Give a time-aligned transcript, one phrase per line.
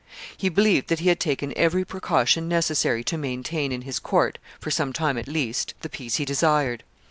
[0.35, 4.71] He believed that he had taken every precaution necessary to maintain in his court, for
[4.71, 6.83] some time at least, the peace he desired.